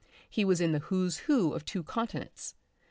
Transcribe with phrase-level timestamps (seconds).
[0.27, 2.55] He was in the Who's Who of two continents.